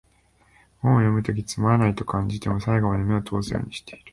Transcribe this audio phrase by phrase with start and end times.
[0.79, 4.01] 本を読むときつまらないと感じても、最後まで目を通すようにしてる